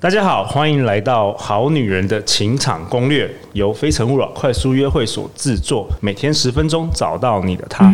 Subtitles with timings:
[0.00, 7.92] 大家好，欢迎来到《好女人的情场攻略》，由非诚勿扰快速约会所制作，每天十分钟，找到你的他。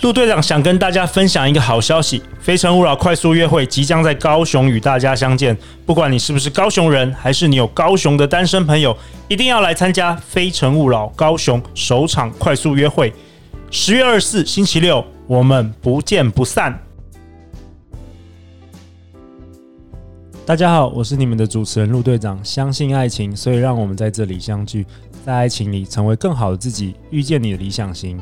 [0.00, 5.56] 陆队长想跟大家分享一个好消息：非诚勿扰快速约会即将在高雄与大家相见。
[5.86, 8.96] 不管你是不是高雄人，还是你有高雄的单身朋友，
[9.28, 13.12] 一定要来参加非诚勿扰高雄首场快速约会。
[13.72, 16.76] 十月二十四星期六，我们不见不散。
[20.44, 22.44] 大家好，我是你们的主持人陆队长。
[22.44, 24.84] 相信爱情，所以让我们在这里相聚，
[25.24, 28.20] 在爱情里成为更好的自己，遇见你的理想型。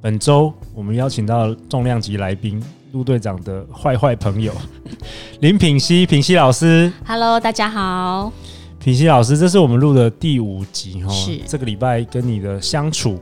[0.00, 4.54] 本周我们邀请到重量级来宾，陆队长的坏坏朋友
[5.42, 6.92] 林品熙，品熙老师。
[7.04, 8.32] Hello，大家好。
[8.78, 11.10] 品熙老师，这是我们录的第五集哦。
[11.10, 13.18] 是这个礼拜跟你的相处。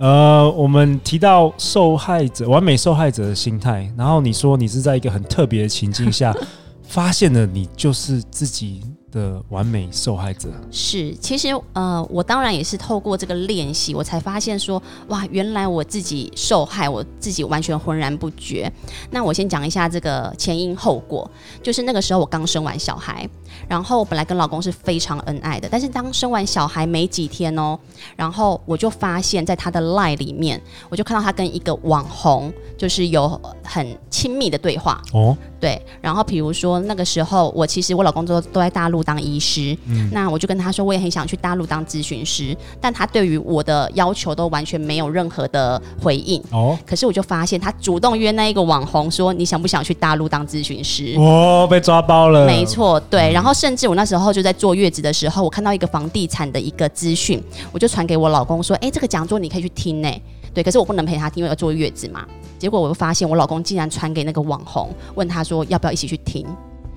[0.00, 6.34] 呃，我们提到受害者，完美受害者的心态，然后你说你是在一个很特别的情境下，
[6.88, 8.80] 发现了你就是自己
[9.10, 10.48] 的完美受害者。
[10.70, 18.70] 是，其实呃，我当然也是透过这个练习，我才发现说，哇，原来我自己受害，我自己完全浑然不觉。
[19.10, 21.30] 那我先讲一下这个前因后果，
[21.62, 23.28] 就是那个时候我刚生完小孩。
[23.68, 27.78] 然后本来跟老公是非常恩爱的，但是当生完小孩没几天哦，
[28.16, 35.36] 然后我就发现，在他的 LINE 里面，我就看到他跟一个网红就是有很亲密的对话哦。
[35.60, 46.78] 对，然后比如说那个时候，我其实我老公都都在大陆当医师，嗯，那我就跟他说，我也很想去大陆当咨询师，但他对于我的要求都完全没有任何的回应哦。
[46.86, 51.14] 可是我就发现他主动约那一个网红说，你想不想去大陆当咨询师？
[51.18, 52.46] 哦，被抓包了。
[52.46, 53.30] 没错，对。
[53.30, 60.10] 然后甚至我那时候就在坐月子的时候，我看到一个房地产的一个资讯，我就传给我老公说，哎，这个讲座你可以去听呢。
[60.52, 62.26] 对，可是我不能陪他听，因为要坐月子嘛。
[62.58, 66.46] 结果我又发现，我老公竟然传给那个网红，问他说要不要一起去听。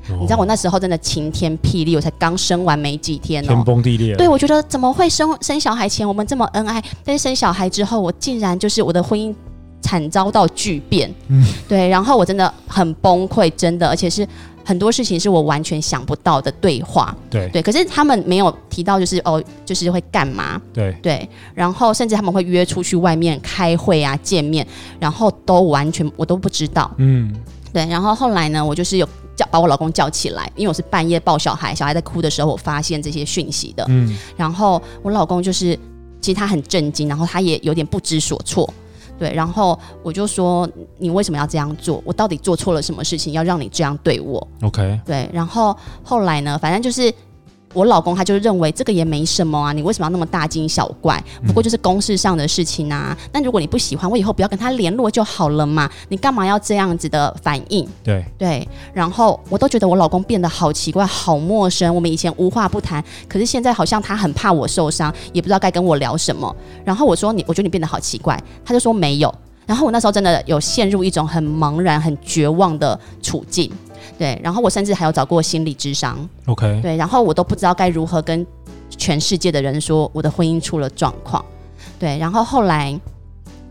[0.10, 4.16] 哦、你知道我那时候真的晴天霹雳，我才刚生完没几天哦，天崩地裂。
[4.16, 9.34] 对，我觉得怎么会生生小孩前我们这么恩爱，但是生小孩之后，我竟然就是我的婚姻
[9.82, 11.14] 惨遭到巨变。
[11.30, 14.28] 嗯，对，然后我真的很崩溃，真的，而且是。
[14.66, 17.50] 很多事情是我完全想不到的对话，对。
[17.50, 20.96] 对，可是他们没有提到，就是哦，就是会干嘛，对。
[21.02, 24.66] 对，然后甚至他们会约出去外面开会啊、见面，
[25.00, 27.34] 然后都完全我都不知道，嗯，
[27.74, 35.78] 对，然后后来呢，我就是有叫把我老公叫起来，因为我是半夜抱小孩，小孩在哭的时候，我发现这些讯息的，嗯，然后我老公就是
[36.22, 38.72] 其实他很震惊，然后他也有点不知所措。
[39.18, 42.02] 对，然后我就说，你为什么要这样做？
[42.06, 45.00] 我到底做错了什么事情，要让你这样对我？OK。
[45.06, 47.14] 对，然后后来呢，反正就是。
[47.74, 51.22] 我老公他就认为这个也没什么啊，你为什么要那么大惊小怪？
[51.46, 53.18] 不过就是公事上的事情啊。
[53.32, 55.90] 那、嗯、如果你不喜欢，我以后不要跟他联络就好了嘛。
[56.10, 57.88] 你干嘛要这样子的反应？
[58.04, 58.68] 对对。
[58.94, 61.94] 然后我都觉得我老公变得好奇怪、好陌生。
[61.94, 66.56] 我们以前无话不谈，可是现在好像他很怕我受伤，也不知道该跟我聊什么。
[66.86, 68.42] 然后我说你，我觉得你变得好奇怪。
[68.64, 69.34] 他就说没有。
[69.66, 73.72] 然后我那时候真的有陷入一种很茫然、很绝望的处境。
[74.18, 78.46] 对，然后我甚至还有找过心理咨商，OK，对，然后我都不知道该如何跟
[78.90, 81.44] 全世界的人说我的婚姻出了状况，
[81.98, 82.98] 对，然后后来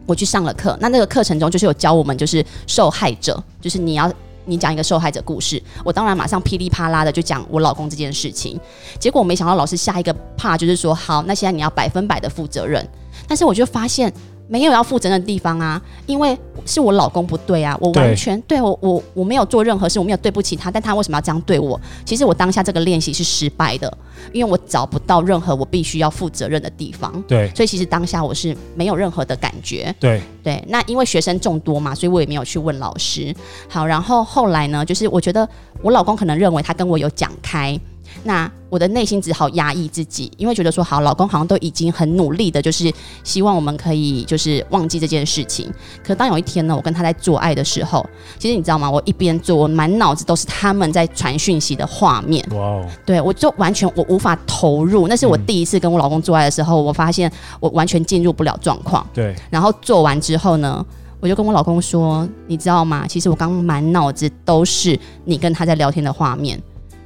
[0.04, 4.12] 我去上了课，那那个课程中就是有教我们就是受害者，就是你要
[4.44, 8.59] 你讲一个受害者故事，我当然马上噼里啪啦的就讲我老公这件事情，
[8.98, 12.86] 结果我没想到老师下一个 part 就是说好，那现在你要百分百的负责任，
[13.28, 14.12] 但是我就发现。
[14.48, 16.36] 没有要负责任的地方啊，因为
[16.66, 21.80] 是我老公不对啊，我完全对，对我我我没有做任何事，我没有对不起他，但他为什么要这样对我？
[22.04, 23.97] 其实我当下这个练习是失败的，
[24.32, 27.22] 因为我找不到任何我必须要负责任的地方。
[27.26, 29.94] 对，所以其实当下我是没有任何的感觉。
[29.98, 33.34] 对对，那因为学生众多嘛，所以我也没有去问老师。
[33.69, 35.48] 好，然后后来呢，就是我觉得
[35.80, 37.78] 我老公可能认为他跟我有讲开。
[38.25, 42.91] 那我的内心只好压抑自己，因为觉得说好，老公好像都已经很努力的，就是
[43.23, 45.71] 希望我们可以就是忘记这件事情。
[46.03, 48.04] 可当有一天呢，我跟他在做爱的时候，
[48.39, 48.91] 其实你知道吗？
[48.91, 52.42] 我一边做，我满脑子都是他们在传讯息的画面。
[52.53, 52.86] 哇哦！
[53.04, 55.07] 对，我就完全我无法投入。
[55.07, 59.07] 那是我第一次跟我老公做爱的时候，我发现我完全进入不了状况。
[59.13, 59.34] 对。
[59.51, 60.84] 然后做完之后呢，
[61.21, 63.07] 我就跟我老公说：“你知道吗？
[63.07, 66.59] 其实我刚满脑子都是你跟他在聊天的画面。”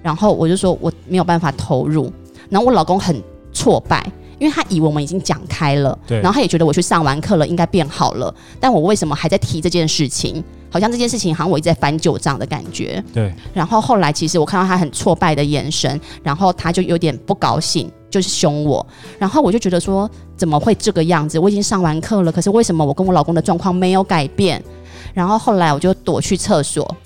[0.06, 2.12] 然后我就说我没有办法投入，
[2.48, 3.20] 然后我老公很
[3.52, 4.08] 挫败，
[4.38, 10.44] 因为他以为我们已经讲开了，对，然后他也觉得我去上完课了应该变好了，但我为什么还在提这件事情？
[10.70, 13.34] 好像这件事情好像我一直在翻旧账的感觉，对。
[13.52, 17.90] 然后后来其实我看到他很挫败的眼神，然后他就有点不高兴。
[18.08, 18.86] 就是凶我，
[19.18, 21.38] 然后我就觉得说怎么会这个样子？
[21.38, 24.62] 我已经上完课了，可是为什么我跟我老公的状况没有改变？
[25.12, 26.96] 然后后来我就躲去厕所。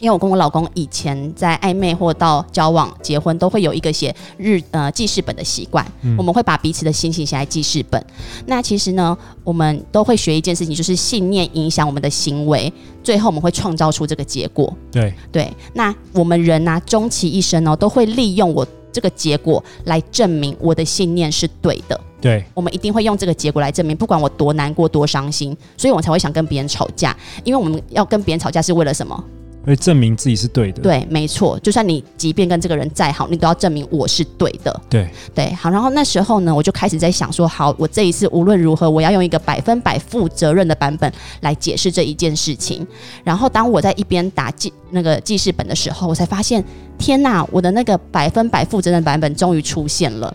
[0.00, 5.86] 因为我跟我老公以前在暧昧或到交往、结婚，都会有一个写日呃记事本的习惯。
[6.00, 8.02] 嗯、我们会把彼此的心情写在记事本。
[8.46, 12.72] 那其实呢，我们都会学一件事情，就是信念影响我们的行为，
[13.04, 14.74] 最后我们会创造出这个结果。
[14.90, 15.52] 对对。
[15.74, 22.00] 那我们人呢、啊，终其一生呢、哦，都会利用我这个结果来证明我的信念是对的。
[22.22, 22.42] 对。
[22.54, 27.14] 我们一定会用这个结果来证明，不管我多难过、多伤心，所以我才会想跟别人吵架。
[27.44, 29.22] 因为我们要跟别人吵架是为了什么？
[29.64, 30.82] 会证明自己是对的。
[30.82, 31.58] 对，没错。
[31.60, 34.80] 就算你即便跟这个人再好，你都要证明我是对的。
[34.88, 35.70] 对对，好。
[35.70, 41.12] 然后那时候呢，我就开始在想说，好，我这一次无论如何，我要用一个百分百负责任的版本
[41.42, 42.86] 来解释这一件事情。
[43.22, 46.64] 然后当我在一边打记那个记事本的时候，我才发现，
[46.98, 50.34] 天哪，我的那个百分百负责任的版本终于出现了。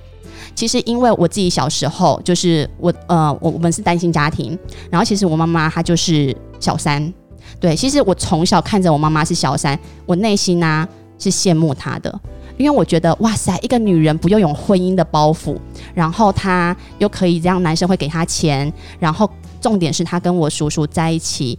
[0.53, 4.57] 其实因为我自己小时候就是我呃，我我们是单亲家庭，
[4.89, 7.13] 然后其实我妈妈她就是小三。
[7.59, 12.19] 对，其实我从小看着我妈妈是小三，我内心呢、啊、是羡慕她的，
[12.57, 15.55] 因为我觉得哇塞，一个女人不用有婚姻的包袱，
[15.93, 19.29] 然后她又可以让男生会给她钱，然后
[19.59, 21.57] 重点是她跟我叔叔在一起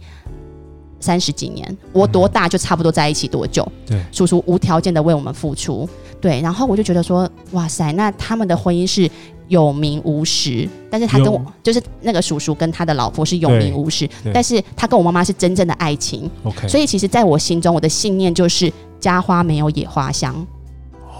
[0.99, 5.87] 三十几年，我多大就差不多在一起多久，对，叔叔无条件的为我们付出，
[6.21, 9.09] 对，然后我就觉得说哇塞，那他们的婚姻是。
[9.47, 16.29] 有名无实，但是他跟我就是那个叔叔跟他的老婆是有名无实，但是他跟我妈妈是真正的爱情。
[16.43, 20.45] OK，所以其实在我心中，我的信念就是家花没有野花香。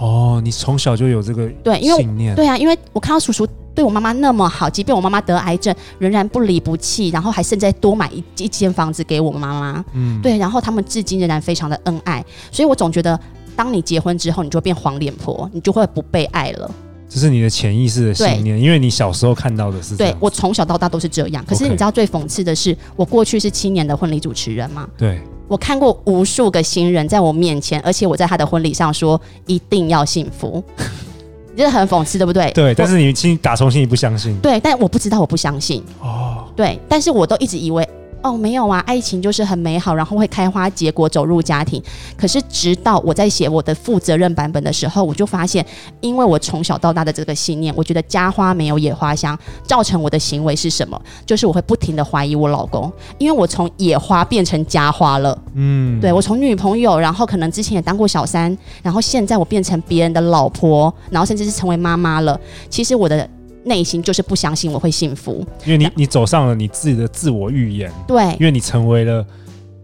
[0.00, 3.44] 哦，你从小就有这个对，因为信念对啊，因为我看到叔叔
[3.74, 9.84] 对我妈妈那么好，即便我妈妈得癌症，仍然不离不弃，然后还甚至多买一一间房子给我妈妈。
[9.94, 13.18] 嗯，对，然后他们至今仍然非常的恩爱，所以我总觉得，
[13.56, 16.70] 当你结婚之后，你就会变黄脸婆，你就会不被爱了。
[17.08, 19.96] 这是你的潜意识的信念，因为你小时候看到的是。
[19.96, 21.42] 对，我从小到大都是这样。
[21.46, 24.86] 可是你知道最讽刺的是，我过去是七年的婚礼主持人嘛？
[24.96, 30.62] 对，我看过无数个新人在我面前，而且我在他的婚礼上说一定要幸福，
[31.56, 32.52] 你这很讽刺，对不对？
[32.52, 34.38] 对，但是你心打从心里不相信。
[34.40, 35.82] 对，但我不知道我不相信。
[36.00, 37.88] 哦，对，但是我都一直以为。
[38.22, 41.82] 哦，没有啊，爱情就是很美好，然后会开花结果，走入家庭。
[42.16, 45.64] 可是直到我在写我的负责任版本的时候，我就发现，
[46.00, 51.00] 因为我从小到大的这个信念，我觉得家花没有野花香，造成我的行为是什么？
[51.24, 55.38] 就是我会不停的怀疑我老公，因为我从野花变成家花了。
[55.54, 62.38] 嗯，对，我从女朋友，然后可能之前也当过小三，然后现在我变成别人的老婆，然后甚至是成为妈妈了。
[62.68, 63.28] 其实我的。
[63.68, 69.24] 内心就是不相信我会幸福，因为你你走上了你自己的自我预言，对，因为你成为了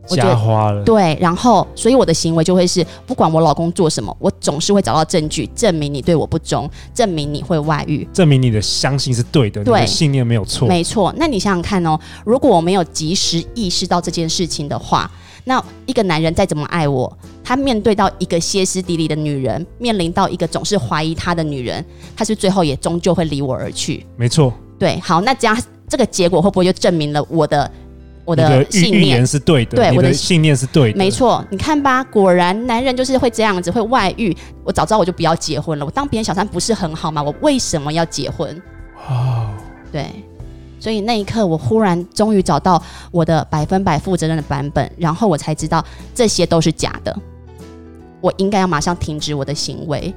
[0.09, 11.15] 家花了，对，然后所以我的行为就会是，不管我老公做什么，我总是会找到证据证明你对我不忠，证明你会外遇，证明你的相信是对的，对，你的信念没有错，没错。
[11.17, 15.11] 那你想想看哦，如果我没有及时意识到这件事情的话。
[15.45, 21.85] 那一个男人再怎么爱我，他面对到一个歇斯底里的女人，面临到一个总是怀疑他的女人，
[22.17, 24.07] 他是最后也终究会离我而去。
[24.17, 24.53] 没错。
[24.79, 25.57] 对，好，那这样
[25.89, 27.71] 这个结果会不会就证明了我的
[28.25, 29.77] 我的信念是对的？
[29.77, 30.99] 对，我的信念是对的。
[30.99, 34.35] 没错，你看吧，果然男人就是会这样子，会外遇。
[34.65, 37.23] 我早知道我就不要结婚了，我当别人小三不是很好吗？
[37.23, 38.61] 我为什么要结婚？
[39.09, 39.51] 哦，
[39.93, 40.07] 对。
[40.85, 45.83] 所以那一刻，我忽然终于找到我的百分百负责任的版本，然后我才知道
[46.15, 47.19] 这些都是假的。
[48.21, 50.13] 我应该要马上停止我的行为，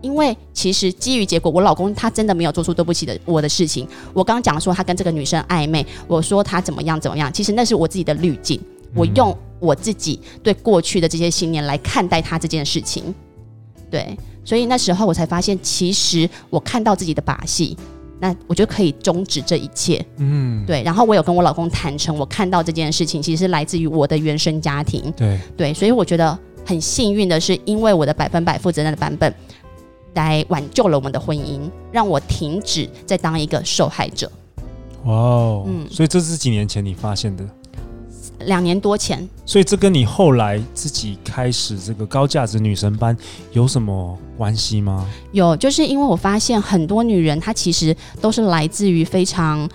[0.00, 3.84] 因为其实基于结果，我老公他真的没有做出对不起的我的事情。
[4.14, 8.60] 我刚刚讲说他跟这个女生暧昧，我说他怎么样怎么样，其实那是我自己的滤镜，
[8.94, 13.12] 我用我自己对过去的这些信念来看待他这件事情。
[13.90, 17.76] 对，所以那时候我才发现，其实我看到自己的把戏。
[18.22, 20.80] 那我觉得可以终止这一切，嗯，对。
[20.84, 25.74] 然后我有跟我老公坦诚，我看到这件事情其实是来自于我的原生家庭，对对。
[25.74, 29.34] 所以我觉得很幸运的是，因为我的百分百负责任的版本
[30.14, 34.30] 来挽救了我们的婚姻，让我停止再当一个受害者。
[35.02, 37.44] 哇哦，嗯，所以这是几年前你发现的。
[38.42, 43.16] 两年多前，所以这跟你后来自己开始这个高价值女神班
[43.52, 45.06] 有什么关系吗？
[45.32, 49.68] 有，就是因为我发现很多女人她其实都是来自于非常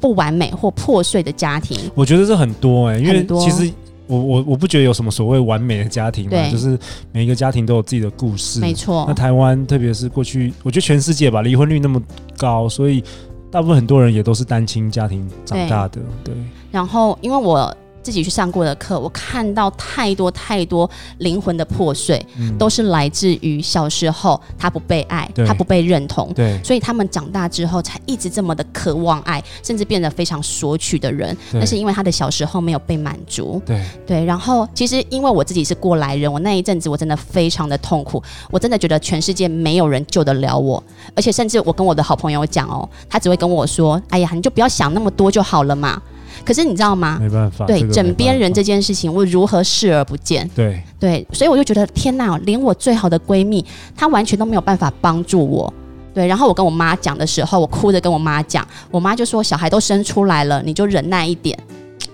[0.00, 1.78] 不完美或破碎的家庭。
[1.94, 3.72] 我觉得这很多哎、欸，因为其实
[4.06, 6.78] 我我我不觉得有什么所谓完美的家庭嘛，对就是
[7.12, 8.60] 每一个家庭都有自己的故事。
[8.60, 9.04] 没错。
[9.08, 12.02] 那台湾特别是过去，我觉得全世界吧，离婚率那么
[12.36, 13.02] 高，所以
[13.50, 16.00] 大部分很多人也都是单亲家庭长大的。
[16.22, 16.34] 对。
[16.34, 17.74] 对然后因为我。
[18.04, 31.34] 自己去上过的课，我看到太多太多灵魂的破碎，嗯、都是来自于小时候他不被爱，他不被认同，对，所以他们长大之后才一直这么的渴望爱，甚至变得非常索取的人。
[31.54, 34.24] 那是因为他的小时候没有被满足，对对。
[34.26, 40.82] 然后其实因为我自己是过来人，我那一阵子我真的非常的痛苦，我真的觉得全世界没有人救得了我，
[41.16, 46.00] 而且甚至我跟我的好朋友讲哦，他只会跟我说：“哎呀，你就不要想那么多就好了嘛。”
[46.44, 47.18] 可是你知道吗？
[47.20, 50.48] 没办法，对枕边人这件事情，我如何视而不见？
[50.54, 53.64] 对对，所以我就觉得天哪，连我最好的闺蜜，
[53.94, 55.72] 她完全都没有办法帮助我。
[56.14, 61.58] 对，然后我跟我妈讲的时候，我哭着跟我妈讲，我妈就说：“小孩都生出来了，你就忍耐一点。”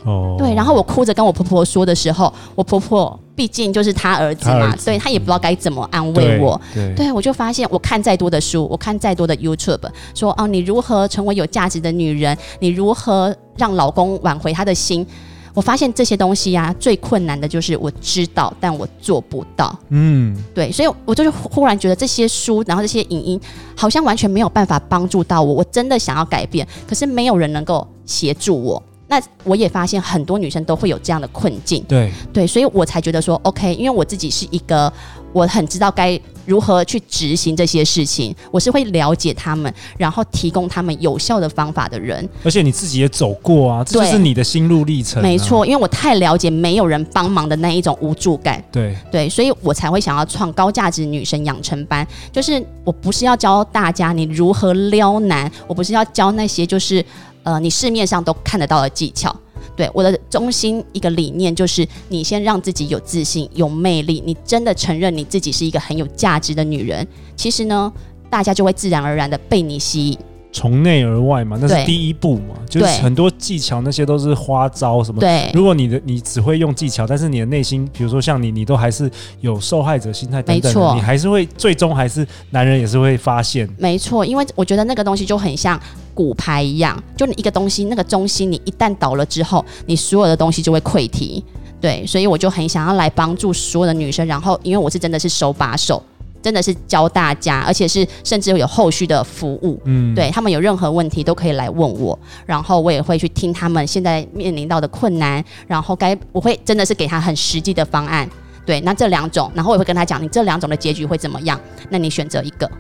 [0.05, 6.61] 哦，对，然后我哭着跟我婆婆说的时候，我婆婆毕竟就是她儿子嘛，所以她也不知道该怎么安慰我。
[6.97, 12.37] 对，我就发现，我看再多的书，我看再多的 YouTube，说哦，你如何成为有价值的女人？
[12.61, 15.07] 你如何让老公挽回他的心？
[15.53, 19.77] 我发现这些东西呀、啊，最困难的就是我知道，但我做不到。
[19.89, 23.41] 嗯，对，所以我就是忽然觉得这些书，然后这些影音，
[23.77, 25.55] 好像完全没有办法帮助到我。
[25.55, 28.81] 我真的想要改变，可是没有人能够协助我。
[29.11, 34.91] 那我也发现很多女生都会有这样的困境，对对，所以我才觉得说，OK，因为我自己是一个
[35.33, 42.27] 我很知道该如何去执行这些事情，我是会了解他们，然后提供他们有效的方法的人。
[42.45, 45.25] 而且你自己也走过啊，这就是你的心路历程啊。
[45.25, 48.63] 没错，因为我太了解没有人帮忙的那一种无助感。
[48.71, 57.05] 对对，所以我才会想要创高价值女生养成班，就是我不是要教大家你如何撩男，我不是要教那些就是。
[57.43, 59.35] 呃，你市面上都看得到的技巧，
[59.75, 67.07] 对，我的中心一个理念就是，你先让自己有自信、有魅力，你真的承认你自己是一个很有价值的女人，
[67.37, 67.93] 其实呢，
[68.29, 70.19] 大家就会自然而然的被你吸引。
[70.53, 75.21] 从内而外嘛，那是第一步嘛，就是很多技巧那些都是花招什么。
[75.21, 83.69] 对，如果你的你只会用技巧，但是你的内心，比如说像你，你都还是有受害者心态等等，没错，你还是会最终还是男人也是会发现。
[83.79, 85.81] 没错，因为我觉得那个东西就很像
[86.15, 91.43] 骨牌一样，就你一个东西那个中心，你一旦倒了之后，你所有的东西就会溃堤。
[91.81, 96.03] 对，所以我就很想要来帮助所有的女生，然后因为我是真的是手把手。
[96.43, 108.29] 真的是教大家，而且是甚至有后续的服务，嗯，对他们有任何问题都可以来问我，然后我也会去听他们现在面临到的困难，然后该我会真的是给他很实际的方案，
[108.65, 111.61] 对，那这两种，然后我也会跟他讲，你这两种的结局会怎么样？
[111.89, 112.71] 那你选择一个，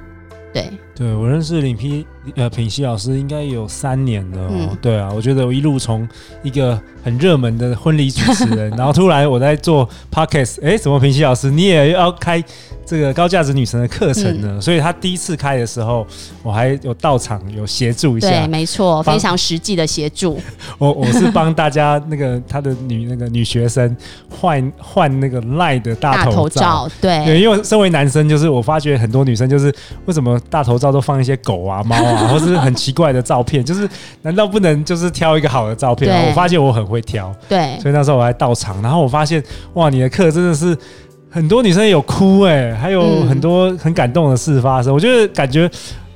[0.52, 2.04] 对，对我认识林批
[2.36, 6.06] 呃品熙老师应该有三年了，哦，嗯，对啊，我觉得我一路从
[6.42, 12.44] 一个很热门的婚礼主持人， 然后突然我在做 podcast，哎，怎么品熙老师你也要开？
[12.86, 16.04] 这个高价值女神的课程呢，嗯、所以他第一次开的时候，
[16.42, 18.28] 我还有到场有协助一下。
[18.28, 20.40] 对，没错，非常实际的协助。
[20.76, 23.96] 我我是帮大家那个他的女那个女学生
[24.28, 26.90] 换换那个赖的大头照。
[27.00, 29.72] 对，对，因为身为男生，就是我发觉很多女生就是
[30.06, 33.88] 为什么大头照都放一些狗啊、猫啊， 或是很奇怪的照片，就是
[34.22, 36.10] 难道不能就是挑一个好的照片？
[36.10, 39.42] 对我发现我很会挑，对，所以那时候我还到场，然后我发现
[39.74, 40.76] 哇，你的课真的是。
[41.32, 44.92] 很多女生有哭哎、欸，还有很多很感动的事发生。
[44.92, 45.60] 嗯、我觉得感觉，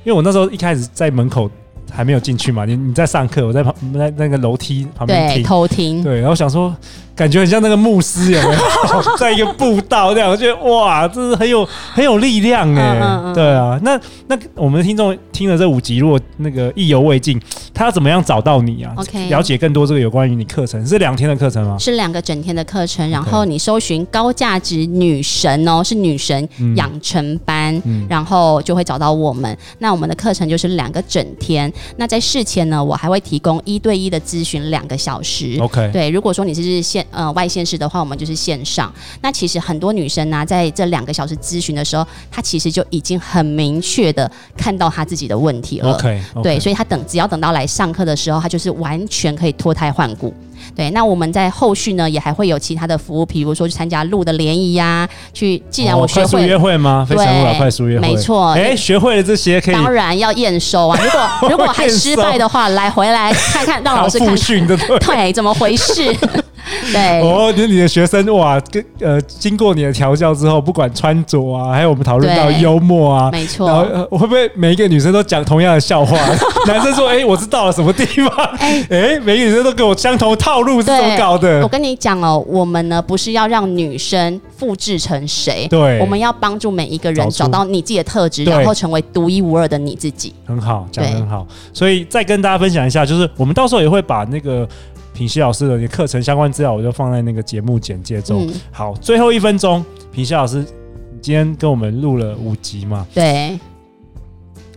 [0.03, 1.49] 因为我那时候一开始在门口
[1.89, 6.75] 还没有进去嘛，你你在上课，我在旁在那个楼梯旁边听，偷听，对，然后想说。
[7.15, 8.59] 感觉很像那个牧师，有没有
[9.17, 10.29] 在一个步道这样？
[10.29, 12.99] 我觉得哇，这是很有很有力量哎、欸。
[12.99, 17.41] 嗯嗯嗯对啊，那那我们的听众听了这五集，如果那个意犹未尽，
[17.73, 21.77] 他要怎么样找到你啊？OK，了解更多这个有关于你课程是两天的课程吗？
[21.79, 29.57] 是两个整天的课程，然后你搜寻高价值女神哦，是女神养成班，嗯、然后就会找到我们。
[29.79, 31.71] 那我们的课程就是两个整天。
[31.97, 35.57] 那在事前呢，我还会提供一对一的咨询两个小时。
[35.61, 37.25] OK，对，如果说你是线。
[37.25, 38.93] 呃，外县市的话，我们就是线上。
[39.21, 45.93] 那其实很多女生呢、啊，在这两个小时咨询的时候，她其实就已经很明确的看到她自己的问题了。
[45.93, 46.41] OK，, okay.
[46.41, 50.33] 对，所以她等只要等到来上课的时候，她就是完全可以脱胎换骨。
[50.75, 57.05] 对，那我们在后续呢，也还会有其他的服务，比如说去参加路的联谊呀，去既然我学会、哦、快速约会吗？
[57.07, 58.51] 非诚勿扰快速约会，没错。
[58.53, 60.99] 哎，学会了这些可以，当然要验收啊。
[61.03, 66.15] 如果 如果还失败的话，来回来看看，让老师看 训的，对，怎么回事？
[66.91, 73.67] 对哦，你你的学生哇，跟呃，经过你的调教之后，不管穿着啊，还有我们讨论到幽默啊，没错。
[73.67, 76.17] 然后、呃、会不会每一个女生都讲同样的笑话？
[76.67, 81.61] 男生说：“哎、欸，我是到了什么地方？”哎 哎、欸，每个女生都给我相同套路，是怎么搞的？
[81.61, 90.33] 我跟你讲哦，我们呢不是要让女生复制成谁，对，我们要帮助每一个人找到你自己的特质，然后成为独一无二的你自己。
[90.47, 91.45] 很好，讲得很好。
[91.71, 94.67] 所以再跟大家分享一下，就是我们到时候也会把那个。
[95.15, 98.45] 品熙老师的课程相关资料，我就放在那个节目简介中。
[98.45, 103.07] 嗯、好，最后一分钟，品熙老师，你今天跟我们录了五集嘛？
[103.13, 103.57] 对。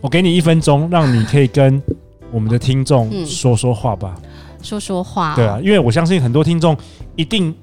[0.01, 1.81] 我给你一分钟，让你可以跟
[2.31, 4.15] 我们的听众说说话吧。
[4.23, 4.29] 嗯、
[4.63, 5.35] 说说话、哦。
[5.35, 6.75] 对啊，因为我相信很多听众
[7.17, 7.53] 一定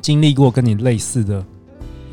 [0.00, 1.44] 经历过跟你类似的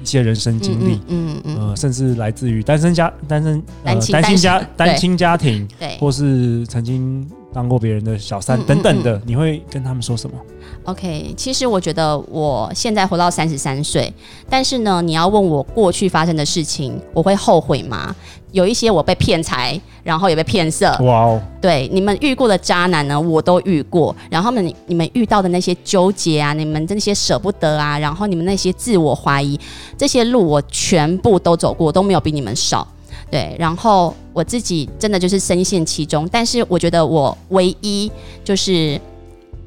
[0.04, 10.36] 一些人生经历，嗯嗯，嗯，嗯、呃，甚至来自于单身家、单身、呃、单亲家、单亲家庭，对，或是曾经当过别人的小三等等的，你会跟他们说什么
[10.84, 14.14] ？OK，其实我觉得我现在活到三十三岁，
[14.50, 18.16] 但是呢，你要问我过去发生的事情，我会后悔吗？
[18.52, 20.88] 有一些我被骗财，然后也被骗色。
[21.02, 21.42] 哇哦！
[21.62, 24.16] 对，你们遇过的渣男呢，我都遇过。
[24.30, 29.60] 然后呢，你们遇到的那些纠结啊，你们那些舍不得啊，然后你们那些自我怀疑，
[29.98, 32.88] 这些路我全部都走过，都没有比你们少。
[33.30, 38.12] 对，然后我自己真的就是深陷其中，但是我觉得我唯一
[38.44, 39.00] 就是。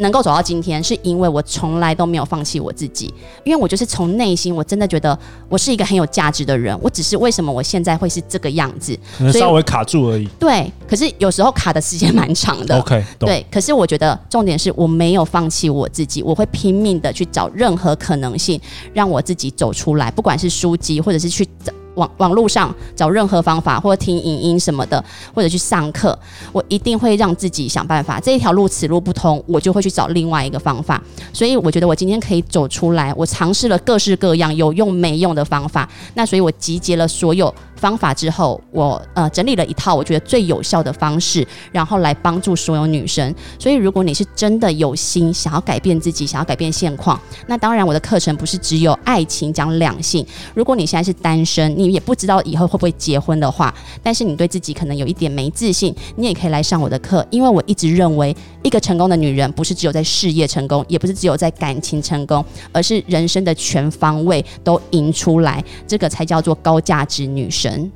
[0.00, 3.12] 能够走到今天，是因为我从来都没有放弃我自己，
[3.44, 6.74] 因为我就是从内心，我真的觉得我是一个很有价值的人。
[6.80, 10.26] 我只是为什么我现在会是这个样子，可能稍微卡住而已。
[10.38, 12.78] 对，可是有时候卡的时间蛮长的。
[12.80, 13.44] OK，对。
[13.52, 18.58] 可是我觉得重点是我没有放弃我自己，我会拼命的去找任何可能性，
[18.94, 21.70] 让我自己走出来，不管是书籍或者是去找。
[21.94, 25.02] 网网络上找任何方法，或者听影音什么的，
[25.34, 26.18] 或者去上课，
[26.52, 28.20] 我一定会让自己想办法。
[28.20, 31.02] 这一条路此路不通，我就会去找另外一个方法。
[31.32, 35.88] 所以我觉得我今天可以走出来，我尝试了各式各样有用没用的方法。
[36.14, 43.34] 那所以我集结了所有方法之后，我呃整理了一套我觉得最有效的方式，然后来帮助所有女生。
[43.58, 50.24] 所以如果你是真的有心想要改变自己，想要改变现况，那当然我的课程不是只有爱情讲两性。
[50.54, 67.90] 如果你现在是单身，你也不知道以后会不会结婚的话，但是你对自己可能有一点没自信，你也可以来上我的课，因为我一直认为，一个成功的女人不是只有在事业成功，也不是只有在感情成功，而是人生的全方位都赢出来，这个才叫做高价值女神。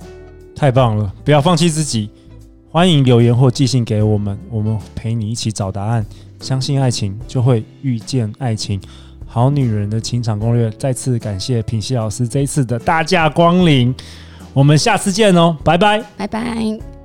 [0.54, 2.08] 太棒了，不要放弃自己，
[2.70, 6.04] 欢迎留言或寄信给我们，我们陪你一起找答案。
[6.40, 8.80] 相信爱情，就会遇见爱情。
[9.26, 13.92] 好女人的情场攻略，再次感谢品熙老师这一次的大驾光临，
[14.52, 17.03] 我们下次见哦，拜拜，拜拜。